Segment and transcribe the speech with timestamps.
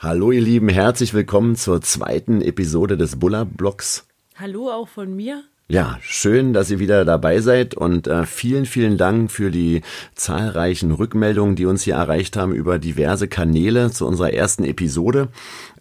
[0.00, 4.06] Hallo ihr Lieben, herzlich willkommen zur zweiten Episode des Buller Blogs.
[4.36, 5.42] Hallo auch von mir.
[5.70, 9.82] Ja, schön, dass ihr wieder dabei seid und äh, vielen, vielen Dank für die
[10.14, 15.28] zahlreichen Rückmeldungen, die uns hier erreicht haben über diverse Kanäle zu unserer ersten Episode.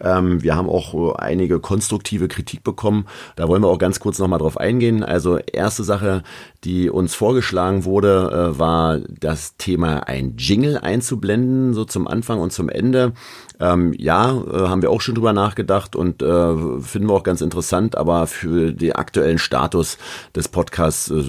[0.02, 3.06] Ähm, wir haben auch einige konstruktive Kritik bekommen.
[3.38, 5.06] Da wollen wir auch ganz kurz nochmal drauf eingehen.
[5.06, 6.22] Also erste Sache,
[6.66, 12.52] die uns vorgeschlagen wurde, äh, war das Thema ein Jingle einzublenden, so zum Anfang und
[12.52, 13.14] zum Ende.
[13.62, 17.40] Ähm, ja, äh, haben wir auch schon drüber nachgedacht und äh, finden wir auch ganz
[17.40, 19.77] interessant, aber für den aktuellen Status
[20.36, 21.24] des Podcasts, äh,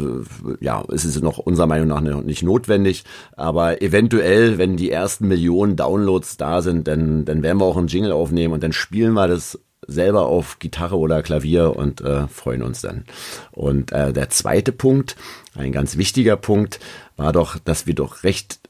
[0.60, 3.04] ja, ist es noch unserer Meinung nach nicht notwendig.
[3.36, 7.88] Aber eventuell, wenn die ersten Millionen Downloads da sind, dann, dann werden wir auch einen
[7.88, 12.62] Jingle aufnehmen und dann spielen wir das selber auf Gitarre oder Klavier und äh, freuen
[12.62, 13.04] uns dann.
[13.52, 15.16] Und äh, der zweite Punkt,
[15.54, 16.78] ein ganz wichtiger Punkt,
[17.16, 18.60] war doch, dass wir doch recht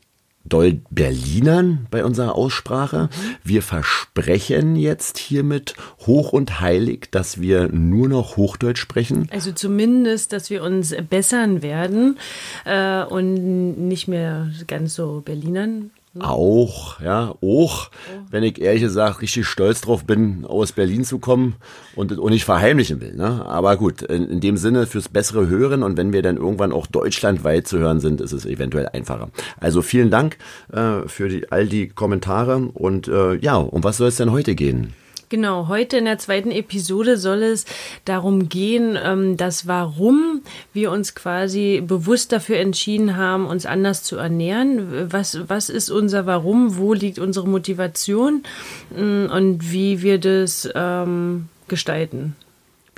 [0.49, 3.09] doll Berlinern bei unserer Aussprache.
[3.45, 5.75] Wir versprechen jetzt hiermit
[6.07, 9.29] hoch und heilig, dass wir nur noch Hochdeutsch sprechen.
[9.31, 12.19] Also zumindest, dass wir uns bessern werden
[12.65, 17.91] äh, und nicht mehr ganz so Berlinern auch, ja, auch,
[18.31, 21.57] wenn ich ehrlich gesagt richtig stolz drauf bin, aus Berlin zu kommen
[21.95, 23.15] und, und nicht verheimlichen will.
[23.15, 23.45] Ne?
[23.47, 26.87] Aber gut, in, in dem Sinne fürs bessere Hören und wenn wir dann irgendwann auch
[26.87, 29.31] deutschlandweit zu hören sind, ist es eventuell einfacher.
[29.61, 30.39] Also vielen Dank
[30.73, 34.55] äh, für die, all die Kommentare und äh, ja, um was soll es denn heute
[34.55, 34.95] gehen?
[35.31, 37.67] Genau, heute in der zweiten Episode soll es
[38.07, 40.41] darum gehen, ähm, dass warum
[40.73, 45.13] wir uns quasi bewusst dafür entschieden haben, uns anders zu ernähren.
[45.13, 46.79] Was, was ist unser Warum?
[46.79, 48.43] Wo liegt unsere Motivation?
[48.91, 52.35] Mm, und wie wir das ähm, gestalten.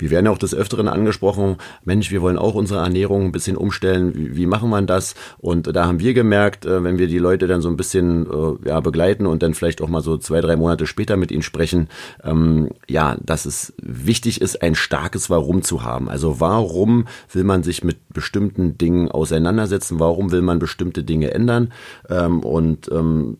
[0.01, 4.13] Wir werden auch des Öfteren angesprochen, Mensch, wir wollen auch unsere Ernährung ein bisschen umstellen.
[4.15, 5.13] Wie, wie machen man das?
[5.37, 8.69] Und da haben wir gemerkt, äh, wenn wir die Leute dann so ein bisschen äh,
[8.69, 11.87] ja, begleiten und dann vielleicht auch mal so zwei, drei Monate später mit ihnen sprechen,
[12.23, 16.09] ähm, ja, dass es wichtig ist, ein starkes Warum zu haben.
[16.09, 19.99] Also warum will man sich mit bestimmten Dingen auseinandersetzen?
[19.99, 21.71] Warum will man bestimmte Dinge ändern?
[22.09, 23.37] Ähm, und ähm,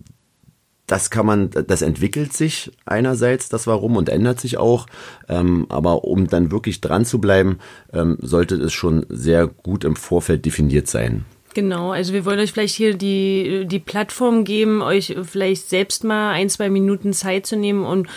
[0.91, 4.87] das kann man, das entwickelt sich einerseits, das Warum und ändert sich auch.
[5.29, 7.59] Ähm, aber um dann wirklich dran zu bleiben,
[7.93, 11.23] ähm, sollte es schon sehr gut im Vorfeld definiert sein.
[11.53, 16.31] Genau, also wir wollen euch vielleicht hier die, die Plattform geben, euch vielleicht selbst mal
[16.31, 18.07] ein, zwei Minuten Zeit zu nehmen und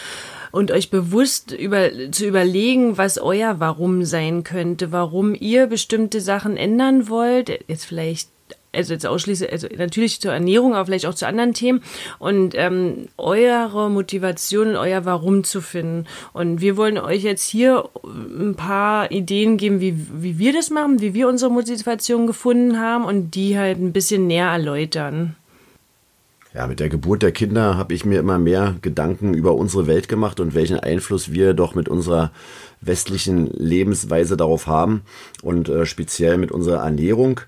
[0.50, 6.56] und euch bewusst über, zu überlegen, was euer Warum sein könnte, warum ihr bestimmte Sachen
[6.56, 7.50] ändern wollt.
[7.66, 8.28] Jetzt vielleicht
[8.74, 11.82] also jetzt ausschließlich, also natürlich zur Ernährung, aber vielleicht auch zu anderen Themen
[12.18, 16.06] und ähm, eure Motivation euer Warum zu finden.
[16.32, 21.00] Und wir wollen euch jetzt hier ein paar Ideen geben, wie, wie wir das machen,
[21.00, 25.36] wie wir unsere Motivation gefunden haben und die halt ein bisschen näher erläutern.
[26.54, 30.08] Ja, mit der Geburt der Kinder habe ich mir immer mehr Gedanken über unsere Welt
[30.08, 32.30] gemacht und welchen Einfluss wir doch mit unserer
[32.80, 35.02] westlichen Lebensweise darauf haben
[35.42, 37.40] und äh, speziell mit unserer Ernährung.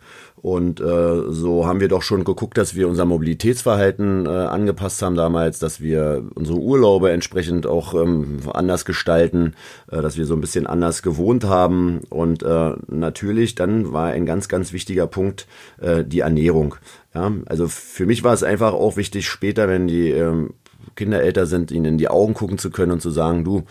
[0.47, 5.17] Und äh, so haben wir doch schon geguckt, dass wir unser Mobilitätsverhalten äh, angepasst haben
[5.17, 9.55] damals, dass wir unsere Urlaube entsprechend auch ähm, anders gestalten,
[9.91, 12.03] äh, dass wir so ein bisschen anders gewohnt haben.
[12.11, 15.49] Und äh, natürlich dann war ein ganz, ganz wichtiger Punkt
[15.81, 16.77] äh, die Ernährung.
[17.13, 20.55] Ja, also für mich war es einfach auch wichtig, später, wenn die ähm,
[20.95, 23.65] Kinder älter sind, ihnen in die Augen gucken zu können und zu sagen, du,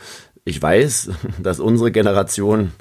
[0.46, 1.10] ich weiß,
[1.42, 2.72] dass unsere Generation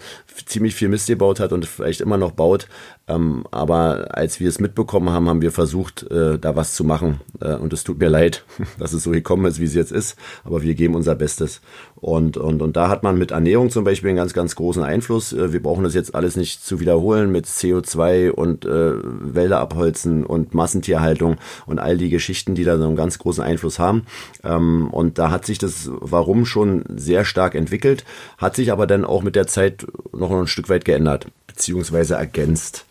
[0.47, 2.69] ziemlich viel Mist gebaut hat und vielleicht immer noch baut.
[3.07, 7.21] Ähm, aber als wir es mitbekommen haben, haben wir versucht, äh, da was zu machen.
[7.41, 8.45] Äh, und es tut mir leid,
[8.79, 10.17] dass es so gekommen ist, wie es jetzt ist.
[10.43, 11.61] Aber wir geben unser Bestes.
[11.97, 15.33] Und, und, und da hat man mit Ernährung zum Beispiel einen ganz, ganz großen Einfluss.
[15.33, 20.25] Äh, wir brauchen das jetzt alles nicht zu wiederholen mit CO2 und äh, Wälder abholzen
[20.25, 21.37] und Massentierhaltung
[21.67, 24.07] und all die Geschichten, die da so einen ganz großen Einfluss haben.
[24.43, 28.05] Ähm, und da hat sich das Warum schon sehr stark entwickelt,
[28.39, 32.87] hat sich aber dann auch mit der Zeit noch ein Stück weit geändert, beziehungsweise ergänzt.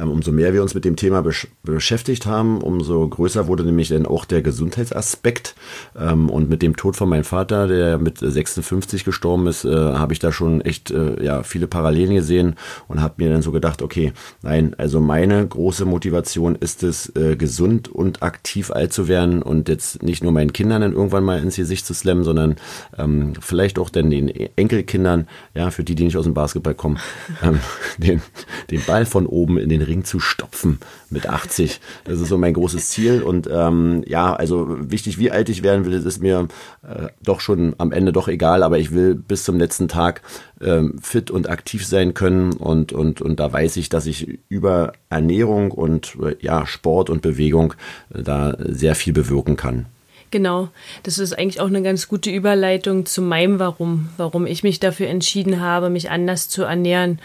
[0.00, 3.88] Ähm, umso mehr wir uns mit dem Thema besch beschäftigt haben, umso größer wurde nämlich
[3.88, 5.56] dann auch der Gesundheitsaspekt.
[5.98, 10.12] Ähm, und mit dem Tod von meinem Vater, der mit 56 gestorben ist, äh, habe
[10.12, 12.54] ich da schon echt äh, ja, viele Parallelen gesehen
[12.86, 14.12] und habe mir dann so gedacht, okay,
[14.42, 19.68] nein, also meine große Motivation ist es, äh, gesund und aktiv alt zu werden und
[19.68, 22.54] jetzt nicht nur meinen Kindern dann irgendwann mal ins Gesicht zu slammen, sondern
[22.96, 26.98] ähm, vielleicht auch dann den Enkelkindern, ja, für die, die nicht aus dem Basketball kommen,
[27.42, 27.58] ähm,
[27.96, 28.22] den,
[28.70, 30.78] den Ball von oben in den Ring zu stopfen
[31.10, 31.80] mit 80.
[32.04, 33.22] Das ist so mein großes Ziel.
[33.22, 36.48] Und ähm, ja, also wichtig, wie alt ich werden will, ist mir
[36.82, 40.22] äh, doch schon am Ende doch egal, aber ich will bis zum letzten Tag
[40.60, 42.52] ähm, fit und aktiv sein können.
[42.52, 47.22] Und, und, und da weiß ich, dass ich über Ernährung und äh, ja, Sport und
[47.22, 47.74] Bewegung
[48.14, 49.86] äh, da sehr viel bewirken kann.
[50.30, 50.68] Genau,
[51.04, 55.08] das ist eigentlich auch eine ganz gute Überleitung zu meinem Warum, warum ich mich dafür
[55.08, 57.18] entschieden habe, mich anders zu ernähren.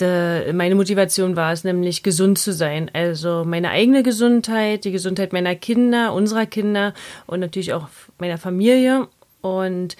[0.00, 2.90] De, meine Motivation war es nämlich, gesund zu sein.
[2.94, 6.94] Also meine eigene Gesundheit, die Gesundheit meiner Kinder, unserer Kinder
[7.26, 9.08] und natürlich auch meiner Familie.
[9.42, 9.96] Und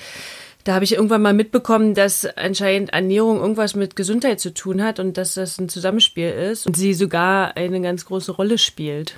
[0.64, 5.00] da habe ich irgendwann mal mitbekommen, dass anscheinend Ernährung irgendwas mit Gesundheit zu tun hat
[5.00, 9.16] und dass das ein Zusammenspiel ist und sie sogar eine ganz große Rolle spielt.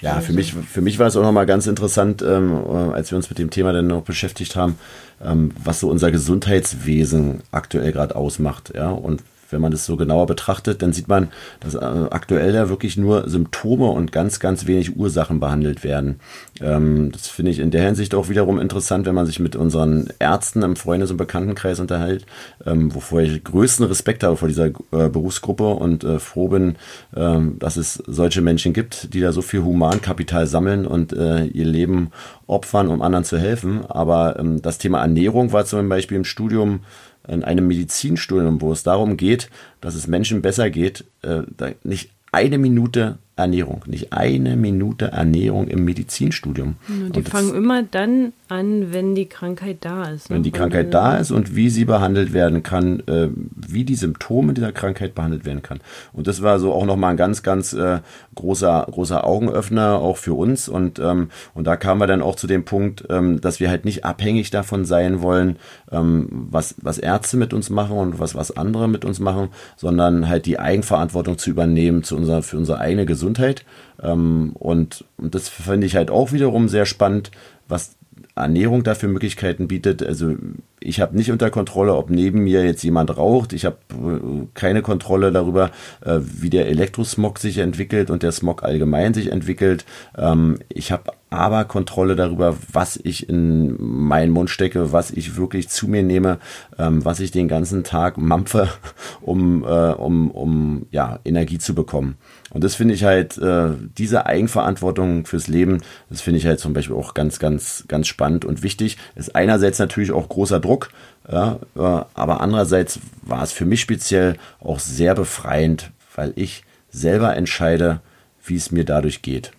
[0.00, 2.54] Ja, für mich, für mich war es auch nochmal ganz interessant, ähm,
[2.92, 4.78] als wir uns mit dem Thema dann noch beschäftigt haben,
[5.22, 10.26] ähm, was so unser Gesundheitswesen aktuell gerade ausmacht, ja, und wenn man das so genauer
[10.26, 11.28] betrachtet, dann sieht man,
[11.60, 16.20] dass äh, aktuell ja wirklich nur Symptome und ganz, ganz wenig Ursachen behandelt werden.
[16.60, 20.08] Ähm, das finde ich in der Hinsicht auch wiederum interessant, wenn man sich mit unseren
[20.18, 22.26] Ärzten im Freundes- und Bekanntenkreis unterhält,
[22.66, 26.76] ähm, wovor ich größten Respekt habe vor dieser äh, Berufsgruppe und äh, froh bin,
[27.16, 32.10] ähm, dass es solche Menschen gibt, die da so viel Humankapital sammeln und ihr Leben
[32.46, 33.84] opfern, um anderen zu helfen.
[33.86, 36.80] Aber das Thema Ernährung war zum Beispiel im Studium
[37.30, 39.48] in einem Medizinstudium, wo es darum geht,
[39.80, 41.42] dass es Menschen besser geht, äh,
[41.84, 46.76] nicht eine Minute Ernährung, nicht eine Minute Ernährung im Medizinstudium.
[47.14, 50.30] Die fangen immer dann an, wenn die Krankheit da ist.
[50.30, 50.36] Ne?
[50.36, 54.54] Wenn die Krankheit da ist und wie sie behandelt werden kann, äh, wie die Symptome
[54.54, 55.80] dieser Krankheit behandelt werden kann.
[56.12, 58.00] Und das war so auch nochmal ein ganz, ganz äh,
[58.34, 60.68] großer, großer Augenöffner auch für uns.
[60.68, 63.84] Und, ähm, und da kamen wir dann auch zu dem Punkt, ähm, dass wir halt
[63.84, 65.56] nicht abhängig davon sein wollen,
[65.90, 70.28] ähm, was, was Ärzte mit uns machen und was, was andere mit uns machen, sondern
[70.28, 73.64] halt die Eigenverantwortung zu übernehmen zu unserer, für unsere eigene Gesundheit.
[74.02, 77.30] Ähm, und, und das finde ich halt auch wiederum sehr spannend,
[77.68, 77.96] was
[78.34, 80.02] Ernährung dafür Möglichkeiten bietet.
[80.02, 80.34] Also
[80.78, 83.52] ich habe nicht unter Kontrolle, ob neben mir jetzt jemand raucht.
[83.52, 85.70] Ich habe äh, keine Kontrolle darüber,
[86.04, 89.84] äh, wie der Elektrosmog sich entwickelt und der Smog allgemein sich entwickelt.
[90.16, 95.68] Ähm, ich habe aber Kontrolle darüber, was ich in meinen Mund stecke, was ich wirklich
[95.68, 96.38] zu mir nehme,
[96.76, 98.68] ähm, was ich den ganzen Tag mampfe,
[99.20, 102.16] um, äh, um, um ja, Energie zu bekommen.
[102.50, 106.72] Und das finde ich halt, äh, diese Eigenverantwortung fürs Leben, das finde ich halt zum
[106.72, 108.98] Beispiel auch ganz, ganz, ganz spannend und wichtig.
[109.14, 110.90] Ist einerseits natürlich auch großer Druck,
[111.30, 117.36] ja, äh, aber andererseits war es für mich speziell auch sehr befreiend, weil ich selber
[117.36, 118.00] entscheide,
[118.44, 119.52] wie es mir dadurch geht.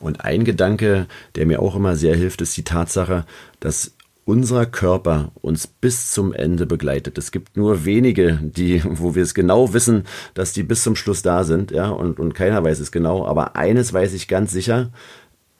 [0.00, 3.24] Und ein Gedanke, der mir auch immer sehr hilft, ist die Tatsache,
[3.60, 3.92] dass
[4.24, 7.18] unser Körper uns bis zum Ende begleitet.
[7.18, 10.04] Es gibt nur wenige, die, wo wir es genau wissen,
[10.34, 13.26] dass die bis zum Schluss da sind, ja, und, und keiner weiß es genau.
[13.26, 14.90] Aber eines weiß ich ganz sicher,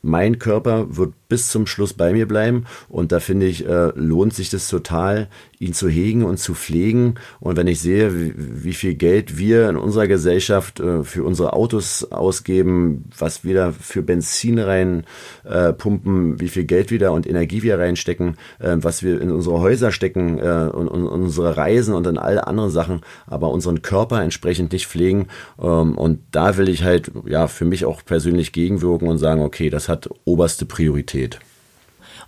[0.05, 4.35] mein Körper wird bis zum Schluss bei mir bleiben und da finde ich, äh, lohnt
[4.35, 5.29] sich das total,
[5.65, 7.15] ihn zu hegen und zu pflegen.
[7.41, 12.11] Und wenn ich sehe, wie, viel Geld wir in unserer Gesellschaft äh, für unsere Autos
[12.13, 15.05] ausgeben, was wir da für Benzin rein
[15.45, 19.93] äh, wie viel Geld wieder und Energie wir reinstecken, äh, was wir in unsere Häuser
[19.93, 24.87] stecken und, und unsere Reisen und in alle anderen Sachen, aber unseren Körper entsprechend nicht
[24.87, 25.29] pflegen.
[25.61, 29.71] Ähm, und da will ich halt ja für mich auch persönlich gegenwirken und sagen, okay,
[29.71, 31.41] das hat oberste Priorität.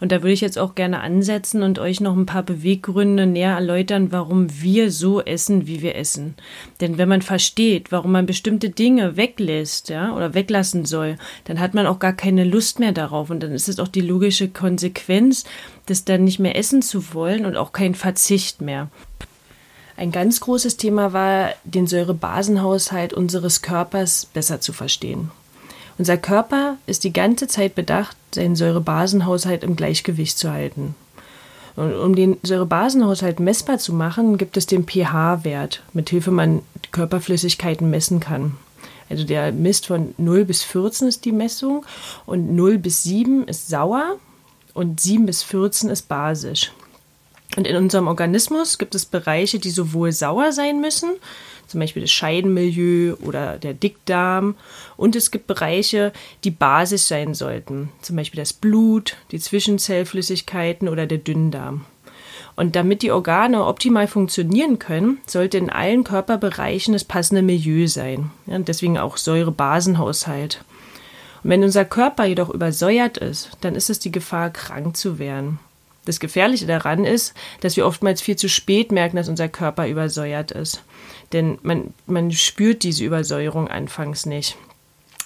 [0.01, 3.55] Und da würde ich jetzt auch gerne ansetzen und euch noch ein paar Beweggründe näher
[3.55, 6.35] erläutern, warum wir so essen, wie wir essen.
[6.81, 11.75] Denn wenn man versteht, warum man bestimmte Dinge weglässt, ja, oder weglassen soll, dann hat
[11.75, 13.31] man auch gar keine Lust mehr darauf.
[13.31, 15.45] Und dann ist es auch die logische Konsequenz,
[15.87, 18.88] das dann nicht mehr essen zu wollen und auch kein Verzicht mehr.
[19.97, 25.31] Ein ganz großes Thema war, den Säurebasenhaushalt unseres Körpers besser zu verstehen.
[25.99, 30.95] Unser Körper ist die ganze Zeit bedacht, seinen Säurebasenhaushalt im Gleichgewicht zu halten.
[31.75, 36.62] Und um den Säurebasenhaushalt messbar zu machen, gibt es den pH-Wert, mit Hilfe man
[36.93, 38.57] Körperflüssigkeiten messen kann.
[39.09, 41.85] Also der misst von 0 bis 14 ist die Messung
[42.25, 44.17] und 0 bis 7 ist sauer
[44.75, 46.73] und 7 bis 14 ist basisch.
[47.57, 51.11] Und in unserem Organismus gibt es Bereiche, die sowohl sauer sein müssen,
[51.66, 54.54] zum Beispiel das Scheidenmilieu oder der Dickdarm.
[54.96, 56.12] Und es gibt Bereiche,
[56.44, 61.85] die basisch sein sollten, zum Beispiel das Blut, die Zwischenzellflüssigkeiten oder der Dünndarm.
[62.56, 68.30] Und damit die Organe optimal funktionieren können, sollte in allen Körperbereichen das passende Milieu sein.
[68.46, 70.64] Ja, deswegen auch Säurebasenhaushalt.
[71.44, 75.58] Und wenn unser Körper jedoch übersäuert ist, dann ist es die Gefahr, krank zu werden.
[76.07, 80.53] Das Gefährliche daran ist, dass wir oftmals viel zu spät merken, dass unser Körper übersäuert
[80.53, 80.83] ist.
[81.33, 84.57] Denn man, man spürt diese Übersäuerung anfangs nicht.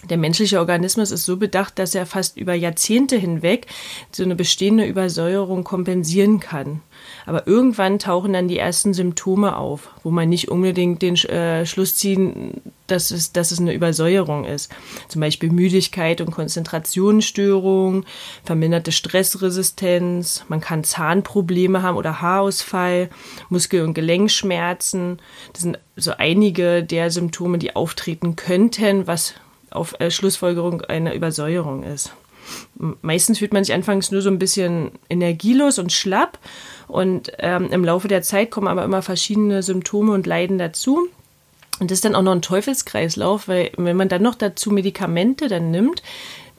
[0.09, 3.67] Der menschliche Organismus ist so bedacht, dass er fast über Jahrzehnte hinweg
[4.11, 6.81] so eine bestehende Übersäuerung kompensieren kann.
[7.27, 11.95] Aber irgendwann tauchen dann die ersten Symptome auf, wo man nicht unbedingt den äh, Schluss
[11.95, 14.71] ziehen, dass es, dass es eine Übersäuerung ist.
[15.09, 18.05] Zum Beispiel Müdigkeit und Konzentrationsstörung,
[18.45, 23.11] verminderte Stressresistenz, man kann Zahnprobleme haben oder Haarausfall,
[23.51, 25.21] Muskel- und Gelenkschmerzen.
[25.53, 29.35] Das sind so einige der Symptome, die auftreten könnten, was
[29.71, 32.13] auf äh, Schlussfolgerung einer Übersäuerung ist.
[33.03, 36.39] Meistens fühlt man sich anfangs nur so ein bisschen energielos und schlapp
[36.89, 41.09] und ähm, im Laufe der Zeit kommen aber immer verschiedene Symptome und Leiden dazu.
[41.79, 45.49] Und das ist dann auch noch ein Teufelskreislauf, weil wenn man dann noch dazu Medikamente
[45.49, 46.03] dann nimmt,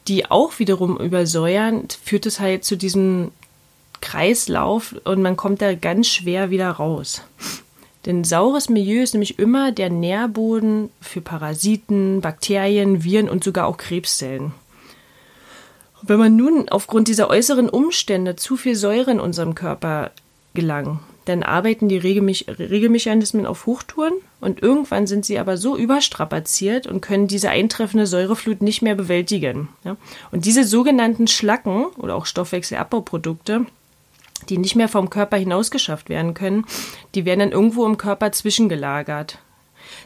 [0.07, 3.31] die auch wiederum übersäuern, führt es halt zu diesem
[4.01, 7.21] Kreislauf und man kommt da ganz schwer wieder raus.
[8.05, 13.77] Denn saures Milieu ist nämlich immer der Nährboden für Parasiten, Bakterien, Viren und sogar auch
[13.77, 14.53] Krebszellen.
[16.03, 20.09] wenn man nun aufgrund dieser äußeren Umstände zu viel Säure in unserem Körper
[20.55, 26.87] gelangen, dann arbeiten die Regelmech Regelmechanismen auf Hochtouren und irgendwann sind sie aber so überstrapaziert
[26.87, 29.69] und können diese eintreffende Säureflut nicht mehr bewältigen.
[30.31, 33.67] Und diese sogenannten Schlacken oder auch Stoffwechselabbauprodukte
[34.49, 36.65] die nicht mehr vom Körper hinausgeschafft werden können,
[37.15, 39.39] die werden dann irgendwo im Körper zwischengelagert.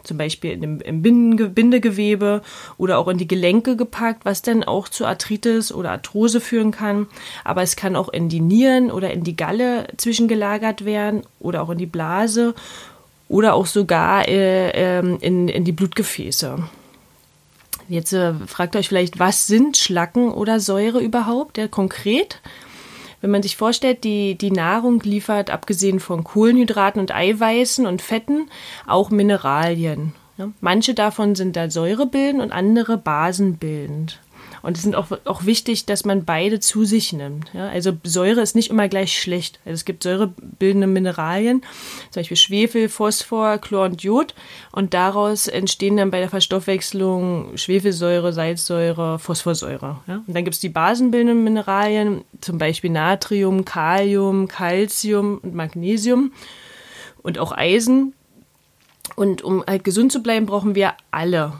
[0.04, 2.42] Zum Beispiel im, im Bindegewebe
[2.77, 7.08] oder auch in die Gelenke gepackt, was dann auch zu Arthritis oder Arthrose führen kann.
[7.44, 11.70] Aber es kann auch in die Nieren oder in die Galle zwischengelagert werden oder auch
[11.70, 12.56] in die Blase
[13.27, 16.58] oder auch sogar äh, ähm, in, in die Blutgefäße.
[17.88, 22.42] Jetzt äh, fragt euch vielleicht, was sind Schlacken oder Säure überhaupt, ja, konkret?
[23.22, 28.50] Wenn man sich vorstellt, die, die Nahrung liefert, abgesehen von Kohlenhydraten und Eiweißen und Fetten,
[28.86, 30.14] auch Mineralien.
[30.60, 34.20] Manche davon sind da säurebildend und andere basenbildend.
[34.66, 37.54] Und es ist auch, auch wichtig, dass man beide zu sich nimmt.
[37.54, 37.70] Ja?
[37.70, 39.60] Also Säure ist nicht immer gleich schlecht.
[39.64, 41.62] Also es gibt säurebildende Mineralien,
[42.10, 44.34] zum Beispiel Schwefel, Phosphor, Chlor und Jod.
[44.72, 50.00] Und daraus entstehen dann bei der Verstoffwechslung Schwefelsäure, Salzsäure, Phosphorsäure.
[50.08, 50.24] Ja?
[50.26, 56.34] Und dann gibt es die basenbildenden Mineralien, zum Beispiel Natrium, Kalium, Calcium und Magnesium
[57.22, 58.16] und auch Eisen.
[59.16, 61.54] Und um halt gesund zu bleiben, brauchen wir alle,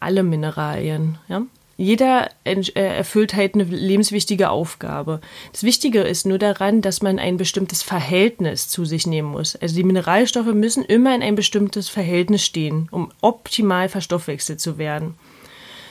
[0.00, 1.18] alle Mineralien.
[1.28, 1.42] Ja?
[1.80, 5.20] Jeder äh, erfüllt halt eine lebenswichtige Aufgabe.
[5.52, 9.54] Das Wichtige ist nur daran, dass man ein bestimmtes Verhältnis zu sich nehmen muss.
[9.54, 15.14] Also die Mineralstoffe müssen immer in ein bestimmtes Verhältnis stehen, um optimal verstoffwechselt zu werden.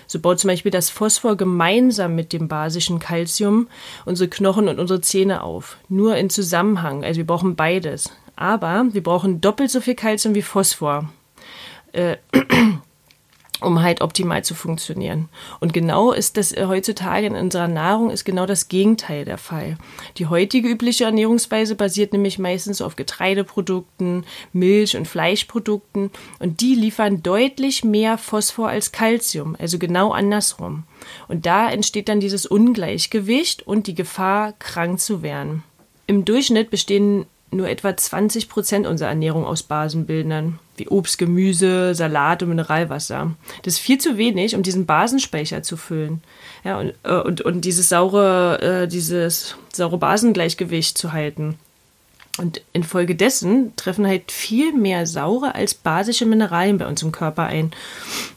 [0.08, 3.70] So baut zum Beispiel das Phosphor gemeinsam mit dem basischen Calcium
[4.04, 5.78] unsere Knochen und unsere Zähne auf.
[5.88, 7.06] Nur in Zusammenhang.
[7.06, 8.12] Also wir brauchen beides.
[8.36, 11.10] Aber wir brauchen doppelt so viel Calcium wie Phosphor.
[11.94, 12.18] Äh,
[13.62, 15.30] um halt optimal zu funktionieren.
[15.60, 19.78] Und genau ist das äh, heutzutage in unserer Nahrung ist genau das Gegenteil der Fall.
[20.18, 27.24] Die heutige übliche Ernährungsweise basiert nämlich meistens auf Getreideprodukten, Milch- und Fleischprodukten und die liefern
[27.24, 30.84] deutlich mehr Phosphor als Calcium, also genau andersrum.
[31.28, 35.64] Und da entsteht dann dieses Ungleichgewicht und die Gefahr, krank zu werden.
[36.06, 42.44] Im Durchschnitt bestehen nur etwa 20 Prozent unserer Ernährung aus Basenbildern, wie Obst, Gemüse, Salat
[42.44, 43.36] und Mineralwasser.
[43.64, 46.22] Das ist viel zu wenig, um diesen Basenspeicher zu füllen.
[46.64, 51.58] Ja, und, äh, und, und dieses saure, äh, dieses saure Basengleichgewicht zu halten.
[52.38, 57.72] Und infolgedessen treffen halt viel mehr saure als basische Mineralien bei uns im Körper ein.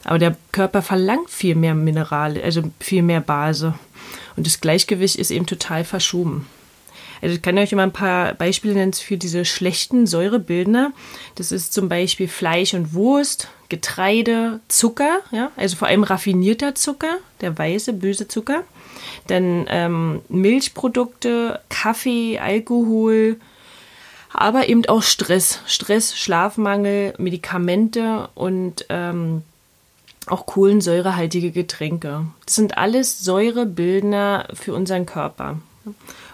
[0.04, 3.75] Aber der Körper verlangt viel mehr Minerale, also viel mehr Base.
[4.37, 6.47] Und das Gleichgewicht ist eben total verschoben.
[7.23, 10.93] Also ich kann euch immer ein paar Beispiele nennen für diese schlechten Säurebildner.
[11.35, 17.19] Das ist zum Beispiel Fleisch und Wurst, Getreide, Zucker, ja, also vor allem raffinierter Zucker,
[17.41, 18.65] der weiße, böse Zucker.
[19.27, 23.37] Dann ähm, Milchprodukte, Kaffee, Alkohol,
[24.33, 25.61] aber eben auch Stress.
[25.67, 29.43] Stress, Schlafmangel, Medikamente und ähm,
[30.27, 32.27] auch kohlensäurehaltige Getränke.
[32.47, 35.59] Das sind alles Säurebildner für unseren Körper.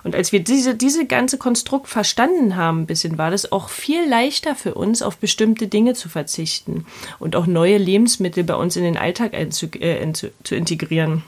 [0.07, 4.09] Und als wir diese, diese ganze Konstrukt verstanden haben, ein bisschen, war das auch viel
[4.09, 6.87] leichter für uns, auf bestimmte Dinge zu verzichten
[7.19, 11.25] und auch neue Lebensmittel bei uns in den Alltag äh, zu integrieren.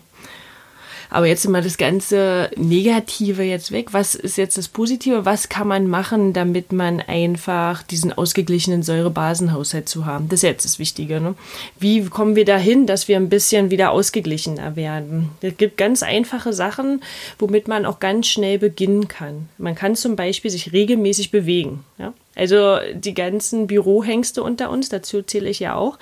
[1.11, 3.93] Aber jetzt immer das ganze Negative jetzt weg.
[3.93, 5.25] Was ist jetzt das Positive?
[5.25, 10.29] Was kann man machen, damit man einfach diesen ausgeglichenen Säurebasenhaushalt zu haben?
[10.29, 11.21] Das ist jetzt das Wichtige.
[11.21, 11.35] Ne?
[11.79, 15.31] Wie kommen wir dahin, dass wir ein bisschen wieder ausgeglichener werden?
[15.41, 17.03] Es gibt ganz einfache Sachen,
[17.39, 19.49] womit man auch ganz schnell beginnen kann.
[19.57, 21.85] Man kann zum Beispiel sich regelmäßig bewegen.
[21.99, 22.13] Ja?
[22.35, 25.99] Also die ganzen Bürohengste unter uns, dazu zähle ich ja auch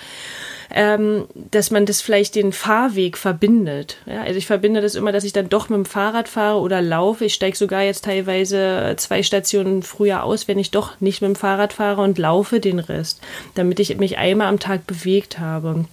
[0.71, 3.99] ähm, dass man das vielleicht den Fahrweg verbindet.
[4.07, 6.83] Ja, also ich verbinde das immer, dass ich dann doch mit dem Fahrrad fahre oder
[6.83, 7.25] laufe.
[7.25, 11.37] Ich steige sogar jetzt teilweise zwei Stationen früher aus, wenn ich doch nicht mit dem
[11.37, 13.21] Fahrrad fahre und laufe den Rest,
[13.55, 15.85] damit ich mich einmal am Tag bewegt habe.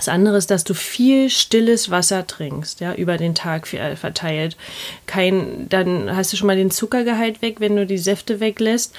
[0.00, 4.56] Das andere ist, dass du viel stilles Wasser trinkst, ja, über den Tag äh, verteilt.
[5.04, 8.94] Kein, dann hast du schon mal den Zuckergehalt weg, wenn du die Säfte weglässt.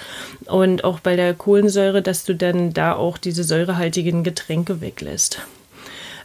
[0.45, 5.41] Und auch bei der Kohlensäure, dass du dann da auch diese säurehaltigen Getränke weglässt.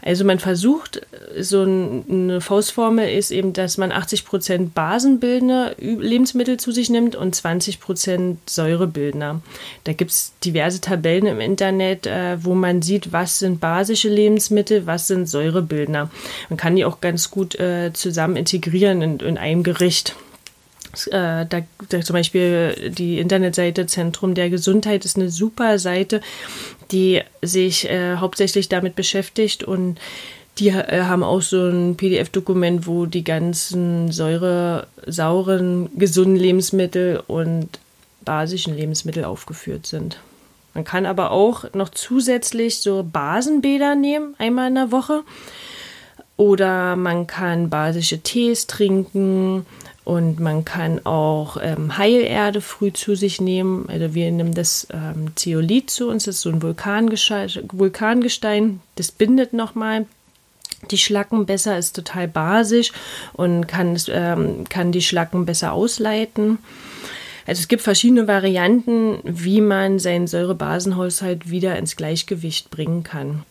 [0.06, 1.04] Also man versucht,
[1.36, 7.34] so eine Faustformel ist eben, dass man 80 Prozent basenbildende Lebensmittel zu sich nimmt und
[7.34, 9.40] 20 Prozent Säurebildner.
[9.82, 14.86] Da gibt es diverse Tabellen im Internet, äh, wo man sieht, was sind basische Lebensmittel,
[14.86, 16.08] was sind Säurebildner.
[16.50, 20.14] Man kann die auch ganz gut äh, zusammen integrieren in, in einem Gericht.
[21.06, 26.20] Äh, da, da, zum Beispiel die Internetseite Zentrum der Gesundheit ist eine super Seite,
[26.90, 29.98] die sich äh, hauptsächlich damit beschäftigt und
[30.58, 37.78] die äh, haben auch so ein PDF-Dokument, wo die ganzen säure, sauren, gesunden Lebensmittel und
[38.24, 40.18] basischen Lebensmittel aufgeführt sind.
[40.74, 45.22] Man kann aber auch noch zusätzlich so Basenbäder nehmen, einmal in der Woche.
[46.36, 49.64] Oder man kann basische Tees trinken
[50.06, 53.88] und man kann auch ähm, Heilerde früh zu sich nehmen.
[53.88, 58.80] Also wir nehmen das ähm, Zeolit zu uns, das ist so ein Vulkangestein.
[58.94, 60.06] Das bindet nochmal
[60.92, 62.92] die Schlacken besser, ist total basisch
[63.32, 66.58] und kann, ähm, kann die Schlacken besser ausleiten.
[67.44, 73.42] Also es gibt verschiedene Varianten, wie man seinen Säurebasenhaushalt wieder ins Gleichgewicht bringen kann.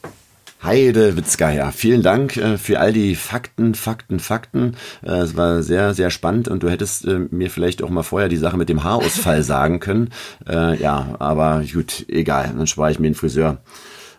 [0.65, 4.75] Heide Witzgeier, vielen Dank äh, für all die Fakten, Fakten, Fakten.
[5.03, 8.29] Äh, es war sehr, sehr spannend und du hättest äh, mir vielleicht auch mal vorher
[8.29, 10.09] die Sache mit dem Haarausfall sagen können.
[10.47, 13.59] ja, aber gut, egal, dann spare ich mir den Friseur.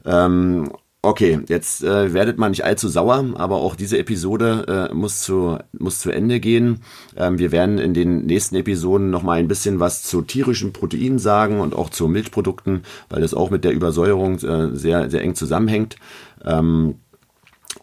[0.05, 0.71] Ähm,
[1.07, 5.57] Okay, jetzt äh, werdet man nicht allzu sauer, aber auch diese Episode äh, muss, zu,
[5.79, 6.81] muss zu Ende gehen.
[7.17, 11.61] Ähm, wir werden in den nächsten Episoden nochmal ein bisschen was zu tierischen Proteinen sagen
[11.61, 15.95] und auch zu Milchprodukten, weil das auch mit der Übersäuerung äh, sehr, sehr eng zusammenhängt.
[16.45, 16.97] Ähm,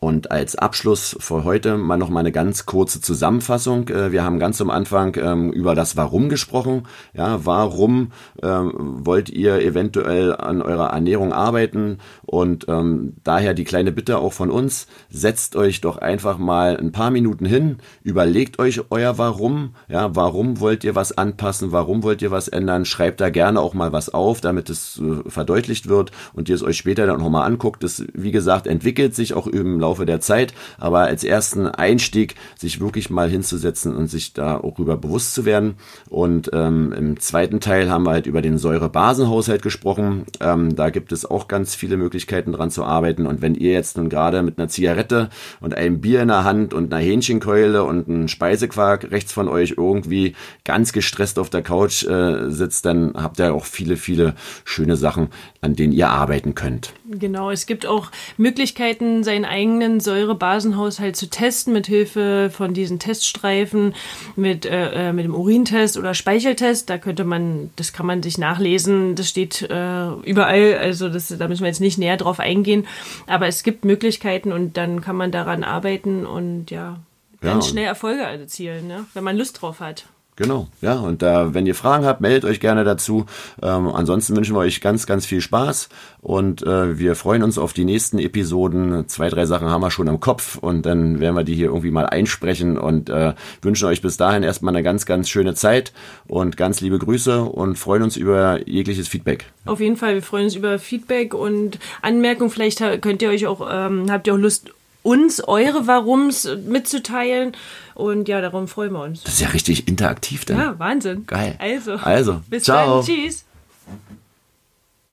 [0.03, 3.87] und als Abschluss für heute mal noch mal eine ganz kurze Zusammenfassung.
[3.87, 6.87] Äh, wir haben ganz am Anfang ähm, über das Warum gesprochen.
[7.13, 8.73] Ja, warum ähm,
[9.05, 11.99] wollt ihr eventuell an eurer Ernährung arbeiten?
[12.23, 16.91] Und ähm, daher die kleine Bitte auch von uns: Setzt euch doch einfach mal ein
[16.91, 19.73] paar Minuten hin, überlegt euch euer Warum.
[19.87, 21.71] Ja, warum wollt ihr was anpassen?
[21.71, 22.83] Warum wollt ihr was ändern?
[22.83, 26.63] Schreibt da gerne auch mal was auf, damit es äh, verdeutlicht wird und ihr es
[26.63, 27.83] euch später dann nochmal anguckt.
[27.83, 32.33] Das, wie gesagt, entwickelt sich auch im Laufe Laufe der Zeit, aber als ersten Einstieg
[32.57, 35.75] sich wirklich mal hinzusetzen und sich darüber bewusst zu werden.
[36.09, 40.25] Und ähm, im zweiten Teil haben wir halt über den Säurebasenhaushalt gesprochen.
[40.39, 43.27] Ähm, da gibt es auch ganz viele Möglichkeiten dran zu arbeiten.
[43.27, 45.29] Und wenn ihr jetzt nun gerade mit einer Zigarette
[45.61, 49.75] und einem Bier in der Hand und einer Hähnchenkeule und einem Speisequark rechts von euch
[49.77, 54.33] irgendwie ganz gestresst auf der Couch äh, sitzt, dann habt ihr auch viele, viele
[54.65, 55.27] schöne Sachen,
[55.61, 56.93] an denen ihr arbeiten könnt.
[57.07, 59.45] Genau, es gibt auch Möglichkeiten, seinen
[59.83, 63.93] eigenen Säurebasenhaushalt zu testen mit Hilfe von diesen Teststreifen,
[64.35, 66.89] mit, äh, äh, mit dem Urintest oder Speicheltest.
[66.89, 71.47] Da könnte man, das kann man sich nachlesen, das steht äh, überall, also das, da
[71.47, 72.87] müssen wir jetzt nicht näher drauf eingehen.
[73.27, 76.99] Aber es gibt Möglichkeiten und dann kann man daran arbeiten und ja,
[77.41, 79.05] ganz ja, schnell Erfolge erzielen, ne?
[79.13, 80.05] wenn man Lust drauf hat.
[80.35, 80.95] Genau, ja.
[80.95, 83.25] Und äh, wenn ihr Fragen habt, meldet euch gerne dazu.
[83.61, 85.89] Ähm, ansonsten wünschen wir euch ganz, ganz viel Spaß
[86.21, 89.07] und äh, wir freuen uns auf die nächsten Episoden.
[89.07, 91.91] Zwei, drei Sachen haben wir schon im Kopf und dann werden wir die hier irgendwie
[91.91, 95.93] mal einsprechen und äh, wünschen euch bis dahin erstmal eine ganz, ganz schöne Zeit
[96.27, 99.45] und ganz liebe Grüße und freuen uns über jegliches Feedback.
[99.65, 102.49] Auf jeden Fall, wir freuen uns über Feedback und Anmerkungen.
[102.49, 104.71] Vielleicht könnt ihr euch auch, ähm, habt ihr auch Lust,
[105.03, 107.55] uns eure Warums mitzuteilen.
[107.93, 109.23] Und ja, darum freuen wir uns.
[109.23, 110.57] Das ist ja richtig interaktiv dann.
[110.57, 111.25] Ja, Wahnsinn.
[111.27, 111.55] Geil.
[111.59, 112.97] Also, also bis ciao.
[112.97, 113.05] dann.
[113.05, 113.45] Tschüss.